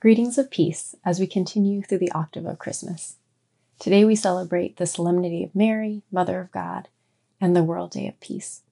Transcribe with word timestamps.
Greetings 0.00 0.38
of 0.38 0.48
peace 0.48 0.94
as 1.04 1.18
we 1.18 1.26
continue 1.26 1.82
through 1.82 1.98
the 1.98 2.12
octave 2.12 2.46
of 2.46 2.60
Christmas. 2.60 3.16
Today 3.80 4.04
we 4.04 4.14
celebrate 4.14 4.76
the 4.76 4.86
Solemnity 4.86 5.42
of 5.42 5.56
Mary, 5.56 6.02
Mother 6.12 6.40
of 6.40 6.52
God, 6.52 6.86
and 7.40 7.56
the 7.56 7.64
World 7.64 7.90
Day 7.90 8.06
of 8.06 8.20
Peace. 8.20 8.62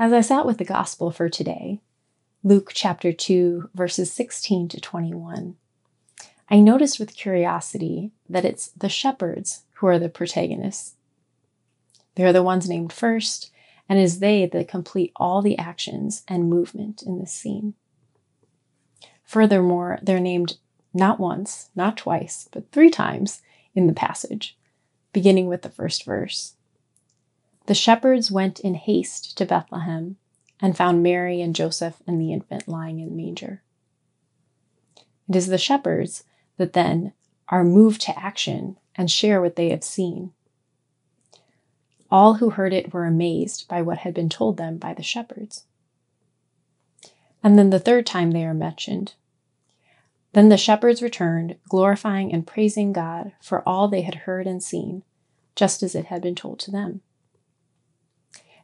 As 0.00 0.12
I 0.12 0.20
sat 0.20 0.46
with 0.46 0.58
the 0.58 0.64
Gospel 0.64 1.12
for 1.12 1.28
today, 1.28 1.78
Luke 2.42 2.72
chapter 2.74 3.12
2, 3.12 3.70
verses 3.72 4.12
16 4.12 4.66
to 4.66 4.80
21, 4.80 5.54
I 6.50 6.58
noticed 6.58 6.98
with 6.98 7.14
curiosity 7.14 8.10
that 8.28 8.44
it's 8.44 8.66
the 8.70 8.88
shepherds 8.88 9.62
who 9.74 9.86
are 9.86 10.00
the 10.00 10.08
protagonists. 10.08 10.96
They're 12.16 12.32
the 12.32 12.42
ones 12.42 12.68
named 12.68 12.92
first, 12.92 13.52
and 13.88 14.00
it 14.00 14.02
is 14.02 14.18
they 14.18 14.44
that 14.44 14.66
complete 14.66 15.12
all 15.14 15.40
the 15.40 15.56
actions 15.56 16.24
and 16.26 16.50
movement 16.50 17.04
in 17.04 17.20
this 17.20 17.32
scene. 17.32 17.74
Furthermore, 19.32 19.98
they're 20.02 20.20
named 20.20 20.58
not 20.92 21.18
once, 21.18 21.70
not 21.74 21.96
twice, 21.96 22.50
but 22.52 22.70
three 22.70 22.90
times 22.90 23.40
in 23.74 23.86
the 23.86 23.94
passage, 23.94 24.58
beginning 25.14 25.46
with 25.46 25.62
the 25.62 25.70
first 25.70 26.04
verse. 26.04 26.56
The 27.64 27.74
shepherds 27.74 28.30
went 28.30 28.60
in 28.60 28.74
haste 28.74 29.38
to 29.38 29.46
Bethlehem 29.46 30.18
and 30.60 30.76
found 30.76 31.02
Mary 31.02 31.40
and 31.40 31.56
Joseph 31.56 32.02
and 32.06 32.20
the 32.20 32.30
infant 32.30 32.68
lying 32.68 32.98
in 33.00 33.08
the 33.08 33.14
manger. 33.14 33.62
It 35.26 35.34
is 35.34 35.46
the 35.46 35.56
shepherds 35.56 36.24
that 36.58 36.74
then 36.74 37.14
are 37.48 37.64
moved 37.64 38.02
to 38.02 38.18
action 38.18 38.76
and 38.96 39.10
share 39.10 39.40
what 39.40 39.56
they 39.56 39.70
have 39.70 39.82
seen. 39.82 40.34
All 42.10 42.34
who 42.34 42.50
heard 42.50 42.74
it 42.74 42.92
were 42.92 43.06
amazed 43.06 43.66
by 43.66 43.80
what 43.80 44.00
had 44.00 44.12
been 44.12 44.28
told 44.28 44.58
them 44.58 44.76
by 44.76 44.92
the 44.92 45.02
shepherds. 45.02 45.64
And 47.42 47.58
then 47.58 47.70
the 47.70 47.80
third 47.80 48.04
time 48.04 48.32
they 48.32 48.44
are 48.44 48.52
mentioned, 48.52 49.14
then 50.32 50.48
the 50.48 50.56
shepherds 50.56 51.02
returned, 51.02 51.56
glorifying 51.68 52.32
and 52.32 52.46
praising 52.46 52.92
God 52.92 53.32
for 53.40 53.66
all 53.68 53.88
they 53.88 54.02
had 54.02 54.14
heard 54.14 54.46
and 54.46 54.62
seen, 54.62 55.02
just 55.54 55.82
as 55.82 55.94
it 55.94 56.06
had 56.06 56.22
been 56.22 56.34
told 56.34 56.58
to 56.60 56.70
them. 56.70 57.02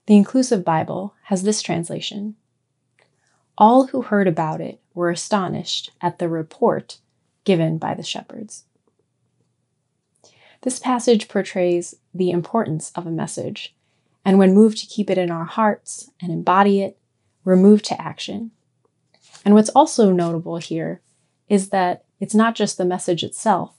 The 0.07 0.17
Inclusive 0.17 0.65
Bible 0.65 1.15
has 1.25 1.43
this 1.43 1.61
translation 1.61 2.37
All 3.59 3.89
who 3.89 4.03
heard 4.03 4.27
about 4.27 4.61
it 4.61 4.81
were 4.95 5.11
astonished 5.11 5.91
at 6.01 6.19
the 6.19 6.29
report 6.29 6.99
given 7.45 7.77
by 7.77 7.95
the 7.95 8.03
shepherds. 8.03 8.65
This 10.63 10.79
passage 10.79 11.29
portrays 11.29 11.95
the 12.15 12.31
importance 12.31 12.91
of 12.95 13.07
a 13.07 13.11
message, 13.11 13.77
and 14.25 14.39
when 14.39 14.55
moved 14.55 14.79
to 14.79 14.87
keep 14.87 15.11
it 15.11 15.19
in 15.19 15.31
our 15.31 15.45
hearts 15.45 16.11
and 16.21 16.33
embody 16.33 16.81
it, 16.81 16.99
we're 17.45 17.57
moved 17.57 17.85
to 17.87 18.01
action. 18.01 18.51
And 19.45 19.55
what's 19.55 19.71
also 19.71 20.11
notable 20.11 20.57
here 20.57 21.01
is 21.49 21.71
that 21.71 22.05
it's 22.21 22.35
not 22.35 22.55
just 22.55 22.79
the 22.79 22.85
message 22.85 23.23
itself, 23.23 23.75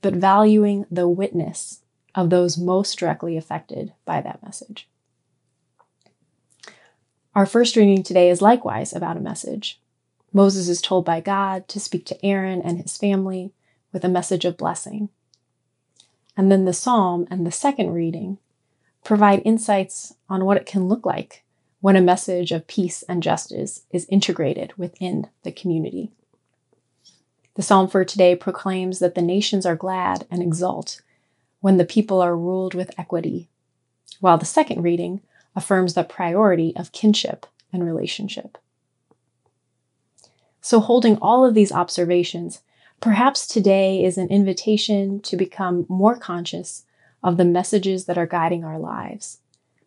but 0.00 0.14
valuing 0.14 0.86
the 0.90 1.08
witness 1.08 1.80
of 2.14 2.30
those 2.30 2.58
most 2.58 2.98
directly 2.98 3.36
affected 3.36 3.92
by 4.04 4.20
that 4.20 4.42
message. 4.42 4.88
Our 7.34 7.46
first 7.46 7.76
reading 7.76 8.02
today 8.02 8.28
is 8.28 8.42
likewise 8.42 8.92
about 8.92 9.16
a 9.16 9.20
message. 9.20 9.80
Moses 10.32 10.68
is 10.68 10.82
told 10.82 11.04
by 11.04 11.20
God 11.20 11.66
to 11.68 11.80
speak 11.80 12.04
to 12.06 12.24
Aaron 12.24 12.60
and 12.60 12.78
his 12.78 12.98
family 12.98 13.52
with 13.92 14.04
a 14.04 14.08
message 14.08 14.44
of 14.44 14.56
blessing. 14.56 15.08
And 16.36 16.50
then 16.50 16.64
the 16.64 16.72
psalm 16.72 17.26
and 17.30 17.46
the 17.46 17.52
second 17.52 17.92
reading 17.92 18.38
provide 19.04 19.42
insights 19.44 20.14
on 20.28 20.44
what 20.44 20.56
it 20.56 20.66
can 20.66 20.88
look 20.88 21.04
like 21.04 21.42
when 21.80 21.96
a 21.96 22.00
message 22.00 22.52
of 22.52 22.66
peace 22.66 23.02
and 23.08 23.22
justice 23.22 23.82
is 23.90 24.06
integrated 24.08 24.72
within 24.76 25.28
the 25.42 25.52
community. 25.52 26.10
The 27.54 27.62
psalm 27.62 27.88
for 27.88 28.04
today 28.04 28.34
proclaims 28.34 28.98
that 28.98 29.14
the 29.14 29.22
nations 29.22 29.66
are 29.66 29.76
glad 29.76 30.26
and 30.30 30.42
exult 30.42 31.02
when 31.60 31.76
the 31.76 31.84
people 31.84 32.20
are 32.20 32.36
ruled 32.36 32.74
with 32.74 32.98
equity, 32.98 33.48
while 34.20 34.38
the 34.38 34.46
second 34.46 34.82
reading 34.82 35.20
affirms 35.54 35.94
the 35.94 36.04
priority 36.04 36.74
of 36.76 36.92
kinship 36.92 37.46
and 37.72 37.84
relationship. 37.84 38.56
So, 40.60 40.80
holding 40.80 41.18
all 41.18 41.44
of 41.44 41.54
these 41.54 41.72
observations, 41.72 42.62
perhaps 43.00 43.46
today 43.46 44.02
is 44.02 44.16
an 44.16 44.28
invitation 44.28 45.20
to 45.20 45.36
become 45.36 45.86
more 45.88 46.16
conscious 46.16 46.84
of 47.22 47.36
the 47.36 47.44
messages 47.44 48.06
that 48.06 48.16
are 48.16 48.26
guiding 48.26 48.64
our 48.64 48.78
lives 48.78 49.38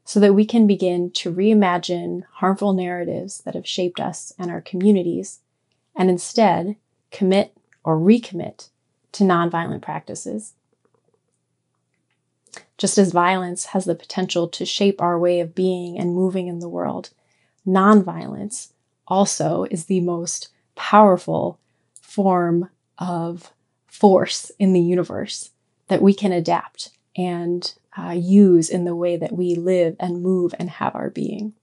so 0.03 0.20
that 0.20 0.34
we 0.34 0.46
can 0.46 0.68
begin 0.68 1.09
to 1.12 1.34
reimagine 1.34 2.24
harmful 2.34 2.74
narratives 2.74 3.40
that 3.40 3.56
have 3.56 3.68
shaped 3.68 4.00
us 4.00 4.34
and 4.38 4.52
our 4.52 4.62
communities 4.62 5.40
and 5.96 6.09
instead 6.09 6.76
commit 7.16 7.56
or 7.86 7.98
recommit 7.98 8.68
to 9.14 9.24
nonviolent 9.24 9.81
practices. 9.81 10.53
Just 12.78 12.98
as 12.98 13.14
violence 13.14 13.68
has 13.68 13.86
the 13.86 13.96
potential 13.96 14.50
to 14.50 14.66
shape 14.66 15.02
our 15.02 15.18
way 15.18 15.40
of 15.40 15.56
being 15.56 15.98
and 15.98 16.14
moving 16.14 16.48
in 16.48 16.59
the 16.59 16.68
world, 16.68 17.12
nonviolence 17.66 18.74
also 19.08 19.64
is 19.72 19.86
the 19.86 20.02
most 20.02 20.50
powerful 20.76 21.58
form 22.02 22.70
of 22.98 23.53
force 23.88 24.52
in 24.59 24.74
the 24.74 24.82
universe 24.82 25.52
that 25.88 26.02
we 26.02 26.14
can 26.14 26.34
adapt 26.34 26.92
and 27.16 27.76
uh, 27.97 28.12
use 28.12 28.70
in 28.70 28.84
the 28.84 28.96
way 28.96 29.16
that 29.16 29.32
we 29.32 29.56
live 29.56 29.96
and 30.02 30.22
move 30.22 30.53
and 30.59 30.70
have 30.70 30.96
our 30.96 31.09
being. 31.09 31.53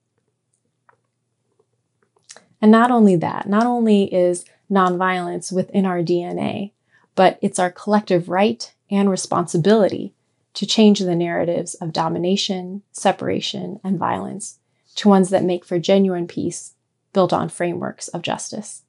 And 2.63 2.71
not 2.71 2.93
only 2.93 3.17
that, 3.17 3.49
not 3.49 3.67
only 3.67 4.05
is 4.05 4.45
nonviolence 4.71 5.53
within 5.53 5.85
our 5.85 5.99
DNA, 5.99 6.71
but 7.17 7.39
it's 7.43 7.59
our 7.59 7.71
collective 7.71 8.29
right 8.29 8.73
and 8.91 9.11
responsibility 9.11 10.15
to 10.55 10.65
change 10.65 11.01
the 11.01 11.17
narratives 11.17 11.75
of 11.75 11.93
domination, 11.93 12.83
separation, 12.93 13.81
and 13.83 13.99
violence 13.99 14.61
to 14.95 15.09
ones 15.09 15.31
that 15.31 15.45
make 15.45 15.65
for 15.65 15.79
genuine 15.79 16.29
peace 16.29 16.75
built 17.13 17.33
on 17.33 17.49
frameworks 17.49 18.09
of 18.09 18.23
justice. 18.23 18.83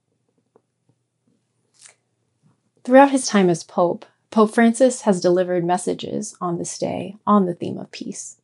Throughout 2.84 3.12
his 3.12 3.26
time 3.26 3.50
as 3.50 3.64
Pope, 3.64 4.06
Pope 4.30 4.54
Francis 4.54 5.02
has 5.02 5.22
delivered 5.22 5.64
messages 5.64 6.36
on 6.42 6.58
this 6.58 6.78
day 6.78 7.16
on 7.26 7.46
the 7.46 7.54
theme 7.54 7.78
of 7.78 7.92
peace. 7.92 8.38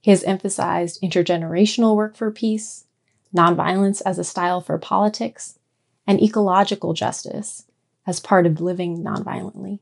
He 0.00 0.10
has 0.10 0.24
emphasized 0.24 1.00
intergenerational 1.00 1.96
work 1.96 2.16
for 2.16 2.30
peace, 2.30 2.85
nonviolence 3.36 4.00
as 4.06 4.18
a 4.18 4.24
style 4.24 4.60
for 4.60 4.78
politics, 4.78 5.58
and 6.06 6.22
ecological 6.22 6.94
justice 6.94 7.64
as 8.06 8.20
part 8.20 8.46
of 8.46 8.60
living 8.60 9.02
nonviolently. 9.02 9.80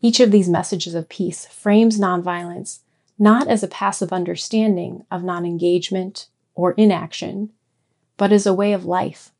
Each 0.00 0.20
of 0.20 0.30
these 0.30 0.48
messages 0.48 0.94
of 0.94 1.08
peace 1.08 1.46
frames 1.46 1.98
nonviolence 1.98 2.80
not 3.18 3.48
as 3.48 3.62
a 3.62 3.68
passive 3.68 4.12
understanding 4.12 5.04
of 5.10 5.24
non 5.24 5.44
engagement 5.44 6.28
or 6.54 6.72
inaction, 6.72 7.50
but 8.16 8.32
as 8.32 8.46
a 8.46 8.54
way 8.54 8.72
of 8.72 8.84
life, 8.84 9.32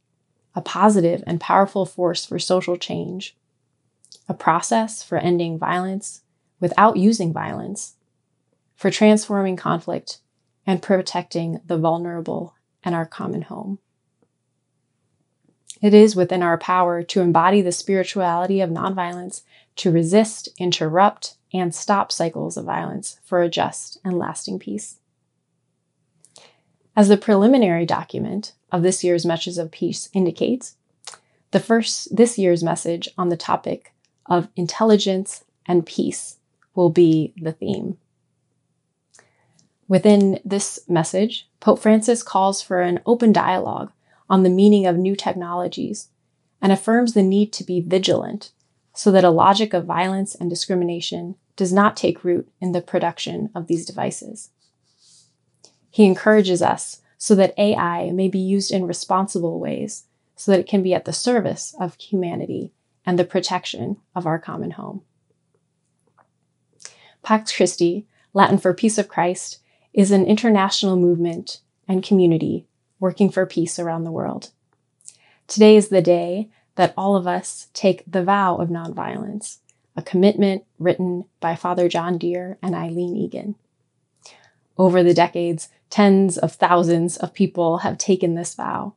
a 0.55 0.61
positive 0.61 1.23
and 1.27 1.41
powerful 1.41 1.87
force 1.87 2.25
for 2.25 2.39
social 2.39 2.77
change, 2.77 3.37
a 4.29 4.35
process 4.35 5.03
for 5.03 5.19
ending 5.19 5.59
violence 5.59 6.23
without 6.61 6.97
using 6.97 7.33
violence, 7.33 7.95
for 8.75 8.91
transforming 8.91 9.57
conflict 9.57 10.19
and 10.69 10.83
protecting 10.83 11.63
the 11.67 11.79
vulnerable 11.79 12.55
and 12.85 12.95
our 12.95 13.07
common 13.07 13.41
home. 13.41 13.79
It 15.81 15.95
is 15.95 16.15
within 16.15 16.43
our 16.43 16.59
power 16.59 17.03
to 17.05 17.23
embody 17.23 17.63
the 17.63 17.73
spirituality 17.73 18.61
of 18.61 18.69
nonviolence, 18.69 19.43
to 19.77 19.91
resist, 19.91 20.51
interrupt, 20.59 21.39
and 21.55 21.75
stop 21.75 22.13
cycles 22.13 22.59
of 22.59 22.67
violence 22.67 23.19
for 23.25 23.41
a 23.41 23.49
just 23.49 23.99
and 24.05 24.19
lasting 24.19 24.59
peace. 24.59 24.99
As 26.95 27.09
the 27.09 27.17
preliminary 27.17 27.87
document 27.87 28.53
of 28.71 28.83
this 28.83 29.03
year's 29.03 29.25
Messages 29.25 29.57
of 29.57 29.71
Peace 29.71 30.11
indicates, 30.13 30.77
the 31.51 31.61
first 31.61 32.15
this 32.15 32.37
year's 32.37 32.63
message 32.63 33.09
on 33.17 33.31
the 33.31 33.39
topic 33.39 33.95
of 34.27 34.49
intelligence 34.55 35.45
and 35.65 35.87
peace 35.87 36.37
will 36.75 36.91
be 36.91 37.33
the 37.41 37.53
theme. 37.53 37.97
Within 39.89 40.39
this 40.45 40.81
message, 40.87 41.49
Pope 41.61 41.81
Francis 41.81 42.23
calls 42.23 42.61
for 42.61 42.83
an 42.83 43.01
open 43.07 43.33
dialogue 43.33 43.91
on 44.29 44.43
the 44.43 44.51
meaning 44.51 44.87
of 44.87 44.99
new 44.99 45.17
technologies 45.17 46.09
and 46.61 46.71
affirms 46.71 47.15
the 47.15 47.23
need 47.23 47.53
to 47.55 47.65
be 47.65 47.81
vigilant 47.81 48.53
so 48.95 49.11
that 49.11 49.25
a 49.25 49.31
logic 49.31 49.73
of 49.73 49.87
violence 49.87 50.35
and 50.35 50.51
discrimination 50.51 51.37
does 51.57 51.73
not 51.73 51.97
take 51.97 52.23
root 52.23 52.49
in 52.61 52.73
the 52.73 52.83
production 52.83 53.49
of 53.55 53.67
these 53.67 53.87
devices. 53.87 54.51
He 55.91 56.05
encourages 56.05 56.61
us 56.61 57.01
so 57.17 57.35
that 57.35 57.59
AI 57.59 58.11
may 58.11 58.29
be 58.29 58.39
used 58.39 58.71
in 58.71 58.87
responsible 58.87 59.59
ways 59.59 60.05
so 60.37 60.53
that 60.53 60.61
it 60.61 60.69
can 60.69 60.83
be 60.83 60.95
at 60.95 61.07
the 61.07 61.13
service 61.13 61.75
of 61.81 61.95
humanity 61.95 62.73
and 63.07 63.19
the 63.19 63.25
protection 63.25 63.97
of 64.15 64.27
our 64.27 64.39
common 64.39 64.73
home. 64.73 65.03
Pax 67.23 67.57
Christi, 67.57 68.07
Latin 68.35 68.59
for 68.59 68.75
Peace 68.75 68.99
of 68.99 69.09
Christ, 69.09 69.59
is 69.99 70.13
an 70.13 70.25
international 70.25 70.95
movement 70.95 71.61
and 71.89 72.05
community 72.05 72.65
working 73.01 73.29
for 73.29 73.45
peace 73.45 73.81
around 73.81 74.05
the 74.05 74.13
world. 74.13 74.53
Today 75.49 75.75
is 75.75 75.89
the 75.89 76.01
day 76.01 76.49
that 76.77 76.95
all 76.97 77.17
of 77.17 77.27
us 77.27 77.67
take 77.73 78.05
the 78.07 78.23
vow 78.23 78.55
of 78.55 78.69
nonviolence, 78.69 79.57
a 79.97 80.03
commitment 80.03 80.63
written 80.79 81.25
by 81.41 81.57
Father 81.57 81.89
John 81.89 82.17
Dear 82.17 82.59
and 82.63 82.77
Eileen 82.77 83.17
Egan. 83.17 83.57
Over 84.77 85.03
the 85.03 85.13
decades, 85.13 85.69
tens 85.91 86.39
of 86.39 86.53
thousands 86.53 87.17
of 87.17 87.35
people 87.35 87.79
have 87.79 87.99
taken 87.99 88.37
this 88.37 88.55
vow. 88.55 88.95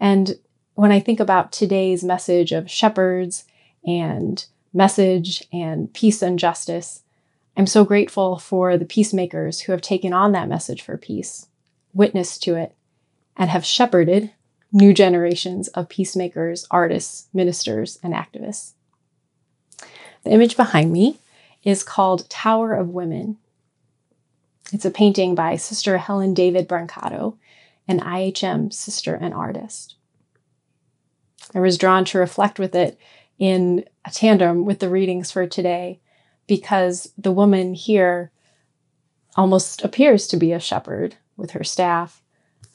And 0.00 0.32
when 0.74 0.90
I 0.90 0.98
think 0.98 1.20
about 1.20 1.52
today's 1.52 2.02
message 2.02 2.50
of 2.50 2.68
shepherds 2.68 3.44
and 3.86 4.44
message 4.74 5.44
and 5.52 5.94
peace 5.94 6.22
and 6.22 6.40
justice, 6.40 7.04
I'm 7.56 7.66
so 7.66 7.84
grateful 7.84 8.38
for 8.38 8.78
the 8.78 8.84
peacemakers 8.84 9.60
who 9.60 9.72
have 9.72 9.82
taken 9.82 10.12
on 10.12 10.32
that 10.32 10.48
message 10.48 10.80
for 10.80 10.96
peace, 10.96 11.48
witnessed 11.92 12.42
to 12.44 12.54
it, 12.54 12.74
and 13.36 13.50
have 13.50 13.64
shepherded 13.64 14.30
new 14.72 14.94
generations 14.94 15.68
of 15.68 15.90
peacemakers, 15.90 16.66
artists, 16.70 17.28
ministers, 17.34 17.98
and 18.02 18.14
activists. 18.14 18.72
The 20.24 20.30
image 20.30 20.56
behind 20.56 20.92
me 20.92 21.18
is 21.62 21.82
called 21.82 22.28
Tower 22.30 22.72
of 22.72 22.88
Women. 22.88 23.36
It's 24.72 24.86
a 24.86 24.90
painting 24.90 25.34
by 25.34 25.56
Sister 25.56 25.98
Helen 25.98 26.32
David 26.32 26.66
Brancato, 26.66 27.36
an 27.86 28.00
IHM 28.00 28.72
sister 28.72 29.14
and 29.14 29.34
artist. 29.34 29.96
I 31.54 31.60
was 31.60 31.76
drawn 31.76 32.06
to 32.06 32.18
reflect 32.18 32.58
with 32.58 32.74
it 32.74 32.98
in 33.38 33.84
a 34.06 34.10
tandem 34.10 34.64
with 34.64 34.78
the 34.78 34.88
readings 34.88 35.30
for 35.30 35.46
today 35.46 36.00
because 36.46 37.12
the 37.16 37.32
woman 37.32 37.74
here 37.74 38.30
almost 39.36 39.82
appears 39.82 40.26
to 40.28 40.36
be 40.36 40.52
a 40.52 40.60
shepherd 40.60 41.16
with 41.36 41.52
her 41.52 41.64
staff. 41.64 42.22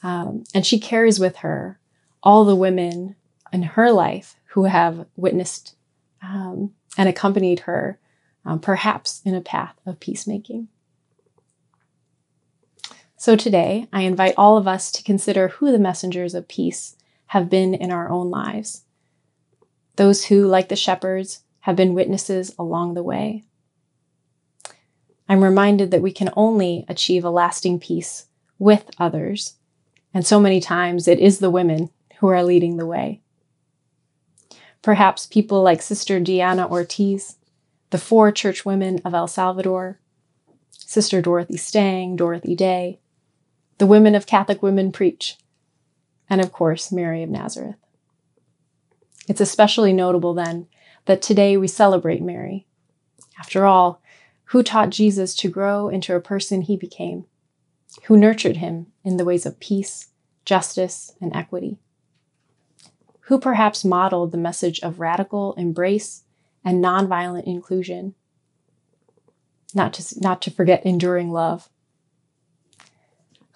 Um, 0.02 0.44
and 0.54 0.66
she 0.66 0.78
carries 0.78 1.20
with 1.20 1.36
her 1.36 1.78
all 2.22 2.44
the 2.44 2.56
women 2.56 3.16
in 3.52 3.62
her 3.62 3.90
life 3.90 4.36
who 4.46 4.64
have 4.64 5.06
witnessed 5.16 5.74
um, 6.22 6.72
and 6.96 7.08
accompanied 7.08 7.60
her, 7.60 7.98
um, 8.44 8.58
perhaps 8.60 9.22
in 9.24 9.34
a 9.34 9.40
path 9.40 9.74
of 9.86 10.00
peacemaking. 10.00 10.68
So 13.16 13.34
today, 13.36 13.88
I 13.92 14.02
invite 14.02 14.34
all 14.36 14.56
of 14.56 14.68
us 14.68 14.92
to 14.92 15.02
consider 15.02 15.48
who 15.48 15.72
the 15.72 15.78
messengers 15.78 16.34
of 16.34 16.48
peace 16.48 16.96
have 17.26 17.50
been 17.50 17.74
in 17.74 17.90
our 17.90 18.08
own 18.08 18.30
lives. 18.30 18.84
Those 19.96 20.26
who, 20.26 20.46
like 20.46 20.68
the 20.68 20.76
shepherds, 20.76 21.40
have 21.60 21.74
been 21.76 21.94
witnesses 21.94 22.54
along 22.58 22.94
the 22.94 23.02
way. 23.02 23.44
I'm 25.28 25.44
reminded 25.44 25.90
that 25.90 26.02
we 26.02 26.12
can 26.12 26.30
only 26.36 26.84
achieve 26.88 27.24
a 27.24 27.30
lasting 27.30 27.80
peace 27.80 28.26
with 28.58 28.90
others, 28.98 29.54
and 30.14 30.26
so 30.26 30.40
many 30.40 30.60
times 30.60 31.06
it 31.06 31.18
is 31.18 31.38
the 31.38 31.50
women 31.50 31.90
who 32.18 32.28
are 32.28 32.42
leading 32.42 32.76
the 32.76 32.86
way. 32.86 33.20
Perhaps 34.82 35.26
people 35.26 35.62
like 35.62 35.82
Sister 35.82 36.18
Diana 36.18 36.66
Ortiz, 36.68 37.36
the 37.90 37.98
four 37.98 38.32
church 38.32 38.64
women 38.64 39.00
of 39.04 39.14
El 39.14 39.28
Salvador, 39.28 40.00
Sister 40.70 41.20
Dorothy 41.20 41.56
Stang, 41.56 42.16
Dorothy 42.16 42.54
Day, 42.54 42.98
the 43.76 43.86
women 43.86 44.14
of 44.14 44.26
Catholic 44.26 44.62
Women 44.62 44.90
Preach, 44.92 45.36
and 46.30 46.40
of 46.40 46.52
course, 46.52 46.90
Mary 46.90 47.22
of 47.22 47.30
Nazareth. 47.30 47.76
It's 49.28 49.40
especially 49.40 49.92
notable 49.92 50.32
then 50.32 50.66
that 51.04 51.20
today 51.20 51.56
we 51.56 51.68
celebrate 51.68 52.22
Mary. 52.22 52.66
After 53.38 53.66
all, 53.66 54.00
who 54.48 54.62
taught 54.62 54.90
Jesus 54.90 55.34
to 55.36 55.48
grow 55.48 55.88
into 55.88 56.14
a 56.14 56.20
person 56.20 56.62
he 56.62 56.76
became? 56.76 57.24
Who 58.04 58.16
nurtured 58.16 58.58
him 58.58 58.88
in 59.04 59.16
the 59.16 59.24
ways 59.24 59.46
of 59.46 59.60
peace, 59.60 60.08
justice, 60.44 61.12
and 61.20 61.34
equity? 61.34 61.78
who 63.28 63.38
perhaps 63.38 63.84
modeled 63.84 64.32
the 64.32 64.38
message 64.38 64.80
of 64.80 65.00
radical 65.00 65.52
embrace 65.58 66.22
and 66.64 66.82
nonviolent 66.82 67.44
inclusion. 67.44 68.14
Not 69.74 69.92
to, 69.94 70.14
not 70.18 70.40
to 70.42 70.50
forget 70.50 70.86
enduring 70.86 71.30
love. 71.30 71.68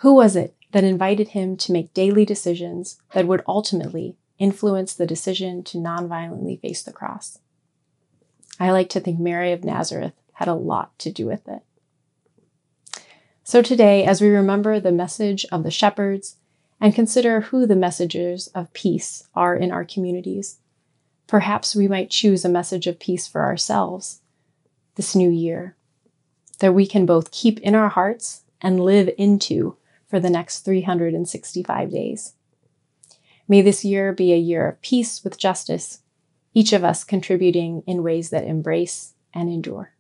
Who 0.00 0.12
was 0.12 0.36
it 0.36 0.54
that 0.72 0.84
invited 0.84 1.28
him 1.28 1.56
to 1.56 1.72
make 1.72 1.94
daily 1.94 2.26
decisions 2.26 3.00
that 3.14 3.26
would 3.26 3.42
ultimately 3.48 4.16
influence 4.38 4.92
the 4.92 5.06
decision 5.06 5.64
to 5.64 5.78
nonviolently 5.78 6.60
face 6.60 6.82
the 6.82 6.92
cross? 6.92 7.38
I 8.60 8.72
like 8.72 8.90
to 8.90 9.00
think 9.00 9.18
Mary 9.18 9.52
of 9.52 9.64
Nazareth 9.64 10.12
had 10.32 10.48
a 10.48 10.54
lot 10.54 10.98
to 11.00 11.10
do 11.10 11.26
with 11.26 11.46
it. 11.48 11.62
So 13.44 13.62
today, 13.62 14.04
as 14.04 14.20
we 14.20 14.28
remember 14.28 14.78
the 14.78 14.92
message 14.92 15.44
of 15.52 15.62
the 15.62 15.70
shepherds 15.70 16.36
and 16.82 16.92
consider 16.92 17.42
who 17.42 17.64
the 17.64 17.76
messengers 17.76 18.48
of 18.48 18.72
peace 18.72 19.28
are 19.36 19.54
in 19.54 19.70
our 19.70 19.84
communities. 19.84 20.58
Perhaps 21.28 21.76
we 21.76 21.86
might 21.86 22.10
choose 22.10 22.44
a 22.44 22.48
message 22.48 22.88
of 22.88 22.98
peace 22.98 23.28
for 23.28 23.42
ourselves 23.42 24.20
this 24.96 25.14
new 25.14 25.30
year 25.30 25.76
that 26.58 26.74
we 26.74 26.84
can 26.84 27.06
both 27.06 27.30
keep 27.30 27.60
in 27.60 27.76
our 27.76 27.88
hearts 27.88 28.42
and 28.60 28.84
live 28.84 29.08
into 29.16 29.76
for 30.08 30.18
the 30.18 30.28
next 30.28 30.60
365 30.60 31.88
days. 31.88 32.34
May 33.46 33.62
this 33.62 33.84
year 33.84 34.12
be 34.12 34.32
a 34.32 34.36
year 34.36 34.68
of 34.68 34.82
peace 34.82 35.22
with 35.22 35.38
justice, 35.38 36.00
each 36.52 36.72
of 36.72 36.82
us 36.82 37.04
contributing 37.04 37.84
in 37.86 38.02
ways 38.02 38.30
that 38.30 38.44
embrace 38.44 39.14
and 39.32 39.48
endure. 39.48 39.92